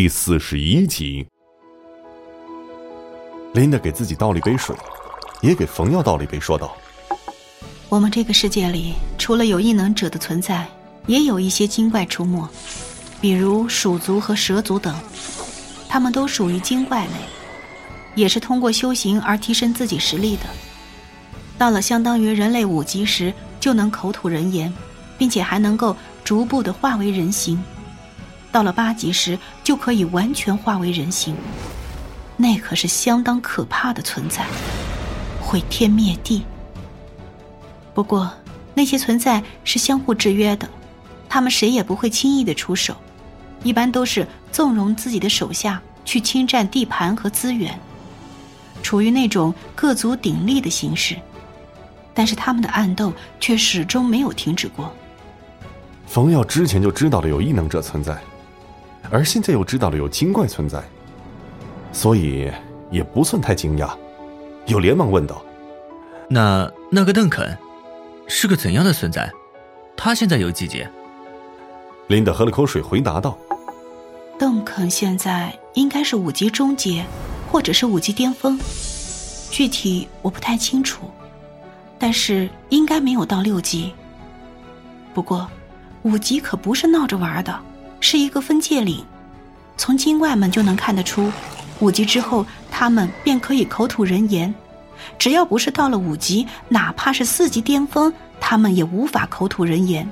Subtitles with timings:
[0.00, 1.26] 第四十一集。
[3.52, 4.72] 琳达给自己倒了一杯水，
[5.42, 6.76] 也给冯耀倒了一杯，说道
[7.90, 10.68] ：“我们这个世界里，除了有异能者的存在，
[11.08, 12.48] 也有一些精怪出没，
[13.20, 14.94] 比如鼠族和蛇族等，
[15.88, 17.12] 他们都属于精怪类，
[18.14, 20.44] 也是通过修行而提升自己实力的。
[21.58, 24.72] 到了相当于人类五级时，就能口吐人言，
[25.18, 27.60] 并且还能够逐步的化为人形。
[28.50, 31.36] 到了八级时，就可以完全化为人形。”
[32.40, 34.46] 那可是相当可怕的存在，
[35.40, 36.44] 毁天灭地。
[37.92, 38.32] 不过，
[38.74, 40.68] 那些存在是相互制约的，
[41.28, 42.96] 他们谁也不会轻易的出手，
[43.64, 47.76] 一般都是纵容自己的手下去侵占地盘和资源，
[48.84, 51.16] 处于那种各族鼎立的形式。
[52.14, 54.92] 但是他们的暗斗却始终没有停止过。
[56.06, 58.16] 冯耀之前就知道了有异能者存在，
[59.10, 60.82] 而现在又知道了有精怪存在。
[61.92, 62.50] 所以
[62.90, 63.90] 也不算太惊讶，
[64.66, 65.42] 又连忙问道
[66.28, 67.56] ：“那那个邓肯，
[68.26, 69.30] 是个怎样的存在？
[69.96, 70.86] 他现在有几级？”
[72.08, 73.36] 琳达喝了口水，回答道
[74.38, 77.04] ：“邓肯现在应该是五级中阶，
[77.50, 78.58] 或者是五级巅峰，
[79.50, 81.10] 具体我不太清楚，
[81.98, 83.92] 但是应该没有到六级。
[85.14, 85.48] 不过，
[86.02, 87.58] 五级可不是闹着玩的，
[88.00, 89.04] 是一个分界岭，
[89.76, 91.30] 从精怪们就能看得出。”
[91.80, 94.52] 五级之后，他们便可以口吐人言；
[95.16, 100.08] 只要不是到了五级，哪怕是四级巅峰，他们也无法口吐人言。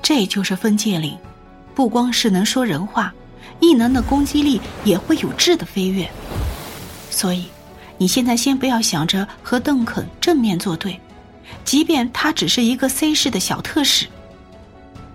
[0.00, 1.14] 这就是分界岭，
[1.74, 3.12] 不光是能说人话，
[3.60, 6.10] 异能的攻击力也会有质的飞跃。
[7.10, 7.44] 所以，
[7.98, 10.98] 你现在先不要想着和邓肯正面作对，
[11.66, 14.06] 即便他只是一个 C 市的小特使，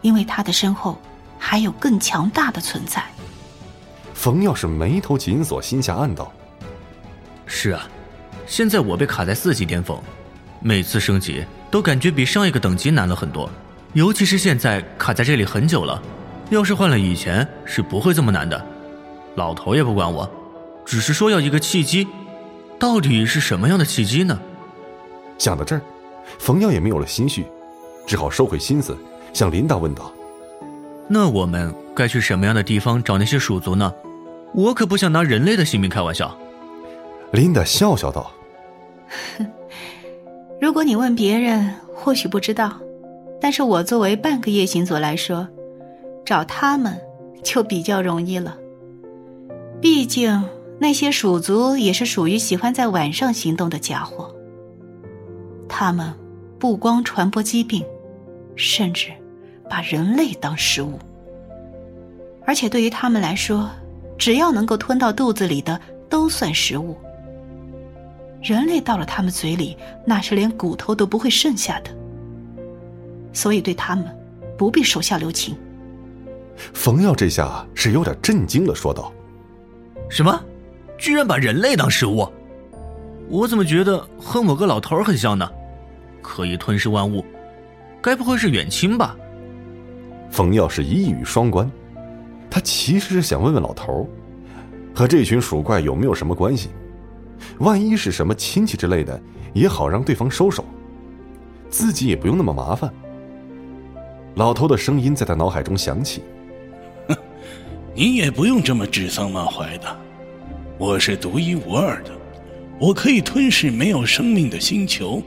[0.00, 0.98] 因为他的身后
[1.40, 3.02] 还有更强大的存在。
[4.14, 6.30] 冯耀是眉头紧锁，心下暗道
[7.46, 7.88] ：“是啊，
[8.46, 9.98] 现在我被卡在四级巅峰，
[10.60, 13.50] 每次升级都感觉比上一个等级难了很多。
[13.94, 16.00] 尤其是现在卡在这里很久了，
[16.50, 18.66] 要是换了以前，是不会这么难的。
[19.36, 20.30] 老头也不管我，
[20.84, 22.06] 只是说要一个契机，
[22.78, 24.38] 到底是什么样的契机呢？”
[25.38, 25.80] 想到这儿，
[26.38, 27.46] 冯耀也没有了心绪，
[28.06, 28.94] 只好收回心思，
[29.32, 30.12] 向琳达问道
[31.12, 33.92] ：“那我们该去什么样的地方找那些鼠族呢？”
[34.54, 36.36] 我可不想拿人类的性命开玩笑。
[37.32, 38.32] 琳达笑笑道
[40.60, 42.80] ：“如果你问别人，或许不知道，
[43.40, 45.46] 但是我作为半个夜行族来说，
[46.24, 46.98] 找他们
[47.44, 48.56] 就比较容易了。
[49.80, 50.42] 毕竟
[50.80, 54.34] 那些鼠族也是属于喜欢在晚上行动的家伙。
[55.68, 56.12] 他们
[56.58, 57.84] 不光传播疾病，
[58.56, 59.12] 甚至
[59.70, 60.98] 把人类当食物，
[62.44, 63.70] 而且对于他们来说。”
[64.20, 66.94] 只要能够吞到肚子里的都算食物。
[68.42, 71.90] 人类到了他们嘴里，那是连骨头都不会剩下的。
[73.32, 74.04] 所以对他们，
[74.58, 75.56] 不必手下留情。
[76.54, 79.10] 冯耀这下是有点震惊了，说道
[80.10, 80.38] ：“什么？
[80.98, 82.30] 居然把人类当食物？
[83.30, 85.50] 我怎么觉得和某个老头很像呢？
[86.20, 87.24] 可以吞噬万物，
[88.02, 89.16] 该不会是远亲吧？”
[90.30, 91.70] 冯耀是一语双关。
[92.48, 94.08] 他其实是想问问老头
[94.94, 96.70] 和这群鼠怪有没有什么关系？
[97.58, 99.20] 万一是什么亲戚之类的，
[99.54, 100.64] 也好让对方收手，
[101.68, 102.92] 自己也不用那么麻烦。
[104.34, 106.22] 老头的声音在他脑海中响起
[107.08, 107.16] ：“哼，
[107.94, 109.96] 你也不用这么指桑骂槐的。
[110.76, 112.10] 我是独一无二的，
[112.78, 115.22] 我可以吞噬没有生命的星球，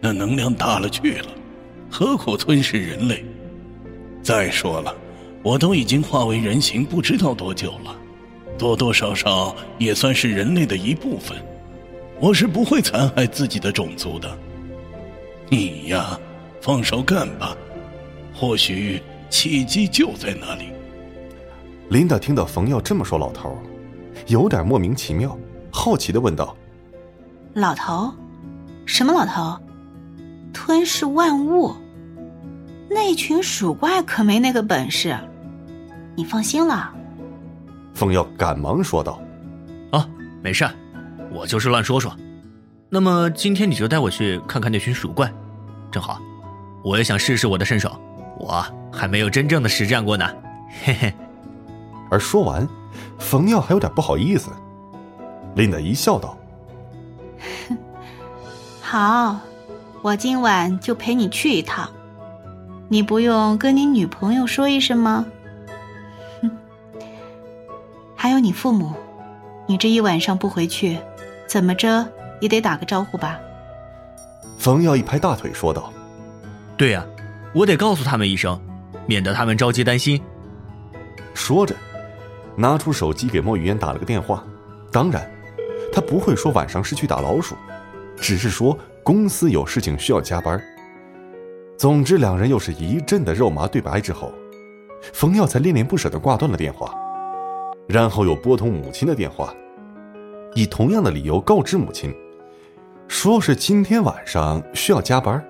[0.00, 1.28] 那能量大了去了，
[1.90, 3.24] 何苦吞噬人类？
[4.30, 4.94] 再说了。”
[5.42, 7.96] 我都已经化为人形，不知道多久了，
[8.58, 11.36] 多多少少也算是人类的一部分。
[12.20, 14.38] 我是不会残害自己的种族的。
[15.48, 16.20] 你呀，
[16.60, 17.56] 放手干吧，
[18.34, 20.68] 或许契机就在那里。
[21.88, 23.56] 琳达听到冯耀这么说，老头
[24.26, 25.34] 有点莫名其妙，
[25.70, 26.54] 好奇的问道
[27.54, 28.12] ：“老头，
[28.84, 29.58] 什么老头？
[30.52, 31.74] 吞噬万物？
[32.90, 35.16] 那群鼠怪可没那个本事。”
[36.16, 36.92] 你放心了，
[37.94, 39.22] 冯耀赶忙说道
[39.92, 40.06] ：“啊，
[40.42, 40.68] 没事，
[41.32, 42.14] 我就是乱说说。
[42.90, 45.32] 那么今天你就带我去看看那群鼠怪，
[45.90, 46.20] 正好，
[46.82, 47.98] 我也想试试我的身手，
[48.36, 50.28] 我还没有真正的实战过呢。”
[50.84, 51.14] 嘿嘿。
[52.10, 52.68] 而说完，
[53.18, 54.50] 冯耀还有点不好意思。
[55.54, 56.36] 琳达一笑道
[58.82, 59.38] ：“好，
[60.02, 61.88] 我今晚就陪你去一趟，
[62.92, 65.24] 你不用跟你女朋友说一声吗？”
[68.16, 68.92] 还有你父母，
[69.68, 70.98] 你这一晚上不回去，
[71.46, 72.04] 怎么着
[72.40, 73.38] 也得打个招呼吧？
[74.58, 75.92] 冯耀一拍大腿说道
[76.76, 77.06] ：“对呀，
[77.54, 78.60] 我得告诉他们一声，
[79.06, 80.20] 免得他们着急担心。”
[81.32, 81.76] 说着，
[82.56, 84.44] 拿出手机给莫雨嫣打了个电话。
[84.90, 85.30] 当然，
[85.92, 87.54] 他不会说晚上是去打老鼠，
[88.16, 90.60] 只是说公司有事情需要加班。
[91.80, 94.30] 总之，两人又是一阵的肉麻对白之后，
[95.14, 96.94] 冯耀才恋恋不舍的挂断了电话，
[97.88, 99.54] 然后又拨通母亲的电话，
[100.54, 102.14] 以同样的理由告知母亲，
[103.08, 105.42] 说是今天晚上需要加班。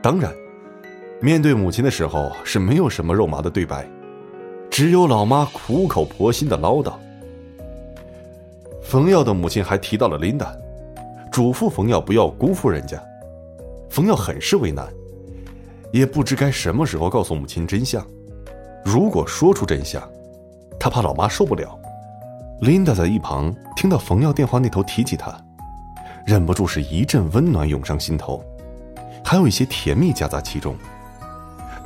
[0.00, 0.32] 当然，
[1.20, 3.84] 面对母亲的时候是没有什么肉麻的对白，
[4.70, 6.92] 只有老妈苦口婆心的唠叨。
[8.80, 10.56] 冯耀的母亲还提到了琳达，
[11.32, 12.96] 嘱咐冯耀不要辜负人家。
[13.90, 14.86] 冯耀很是为难。
[15.94, 18.04] 也不知该什么时候告诉母亲真相。
[18.84, 20.02] 如果说出真相，
[20.78, 21.78] 他怕老妈受不了。
[22.62, 25.32] 琳达在一旁听到冯耀电话那头提起他，
[26.26, 28.44] 忍不住是一阵温暖涌上心头，
[29.24, 30.74] 还有一些甜蜜夹杂其中。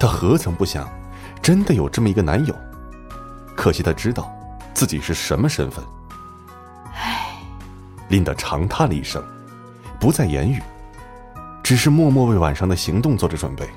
[0.01, 0.89] 她何曾不想，
[1.43, 2.55] 真的有这么一个男友？
[3.55, 4.33] 可惜她知道，
[4.73, 5.85] 自己是什么身份。
[6.95, 7.37] 唉，
[8.09, 9.23] 琳达长叹了一声，
[10.01, 10.63] 不再言语，
[11.63, 13.69] 只是默默为晚上的行动做着准备。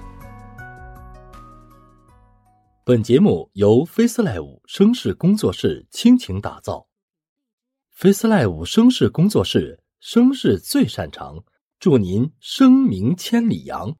[2.83, 6.88] 本节目由 FaceLive 声势工作室倾情打造
[7.95, 11.44] ，FaceLive 声势工作室声势最擅长，
[11.80, 13.95] 祝您声名千里扬。